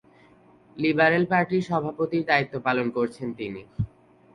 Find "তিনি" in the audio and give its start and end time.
3.33-3.61